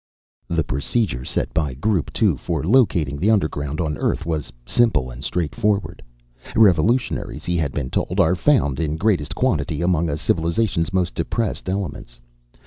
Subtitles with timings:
[0.47, 5.23] The procedure set by Group Two for locating the underground on Earth was simple and
[5.23, 6.01] straightforward.
[6.55, 11.69] Revolutionaries, he had been told, are found in greatest quantity among a civilization's most depressed
[11.69, 12.19] elements.